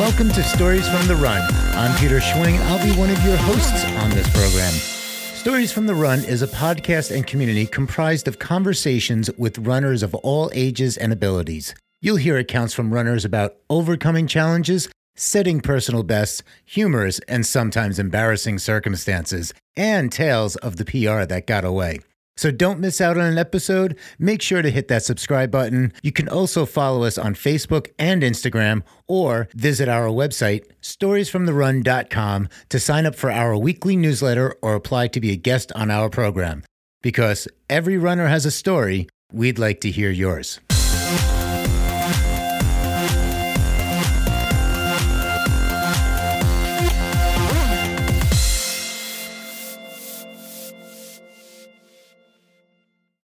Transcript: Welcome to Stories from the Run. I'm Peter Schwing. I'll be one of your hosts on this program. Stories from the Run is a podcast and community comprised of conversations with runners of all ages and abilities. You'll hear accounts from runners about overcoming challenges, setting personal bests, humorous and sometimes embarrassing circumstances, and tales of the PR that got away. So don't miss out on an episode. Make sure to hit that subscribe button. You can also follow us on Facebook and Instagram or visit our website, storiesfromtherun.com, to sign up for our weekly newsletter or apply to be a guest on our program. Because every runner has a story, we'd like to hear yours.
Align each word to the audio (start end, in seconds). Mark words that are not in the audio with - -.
Welcome 0.00 0.30
to 0.30 0.42
Stories 0.42 0.88
from 0.88 1.06
the 1.08 1.14
Run. 1.14 1.42
I'm 1.74 1.94
Peter 1.98 2.20
Schwing. 2.20 2.58
I'll 2.68 2.82
be 2.82 2.98
one 2.98 3.10
of 3.10 3.22
your 3.22 3.36
hosts 3.36 3.84
on 3.84 4.08
this 4.08 4.26
program. 4.30 4.72
Stories 5.34 5.72
from 5.72 5.86
the 5.86 5.94
Run 5.94 6.24
is 6.24 6.40
a 6.40 6.46
podcast 6.46 7.14
and 7.14 7.26
community 7.26 7.66
comprised 7.66 8.26
of 8.26 8.38
conversations 8.38 9.30
with 9.36 9.58
runners 9.58 10.02
of 10.02 10.14
all 10.14 10.50
ages 10.54 10.96
and 10.96 11.12
abilities. 11.12 11.74
You'll 12.00 12.16
hear 12.16 12.38
accounts 12.38 12.72
from 12.72 12.94
runners 12.94 13.26
about 13.26 13.56
overcoming 13.68 14.26
challenges, 14.26 14.88
setting 15.16 15.60
personal 15.60 16.02
bests, 16.02 16.42
humorous 16.64 17.18
and 17.28 17.44
sometimes 17.44 17.98
embarrassing 17.98 18.58
circumstances, 18.58 19.52
and 19.76 20.10
tales 20.10 20.56
of 20.56 20.76
the 20.76 20.86
PR 20.86 21.26
that 21.26 21.46
got 21.46 21.66
away. 21.66 21.98
So 22.40 22.50
don't 22.50 22.80
miss 22.80 23.02
out 23.02 23.18
on 23.18 23.26
an 23.26 23.36
episode. 23.36 23.98
Make 24.18 24.40
sure 24.40 24.62
to 24.62 24.70
hit 24.70 24.88
that 24.88 25.02
subscribe 25.02 25.50
button. 25.50 25.92
You 26.02 26.10
can 26.10 26.26
also 26.26 26.64
follow 26.64 27.04
us 27.04 27.18
on 27.18 27.34
Facebook 27.34 27.88
and 27.98 28.22
Instagram 28.22 28.82
or 29.06 29.50
visit 29.54 29.90
our 29.90 30.06
website, 30.06 30.64
storiesfromtherun.com, 30.80 32.48
to 32.70 32.80
sign 32.80 33.04
up 33.04 33.14
for 33.14 33.30
our 33.30 33.58
weekly 33.58 33.94
newsletter 33.94 34.56
or 34.62 34.74
apply 34.74 35.08
to 35.08 35.20
be 35.20 35.32
a 35.32 35.36
guest 35.36 35.70
on 35.72 35.90
our 35.90 36.08
program. 36.08 36.64
Because 37.02 37.46
every 37.68 37.98
runner 37.98 38.28
has 38.28 38.46
a 38.46 38.50
story, 38.50 39.06
we'd 39.30 39.58
like 39.58 39.82
to 39.82 39.90
hear 39.90 40.10
yours. 40.10 40.60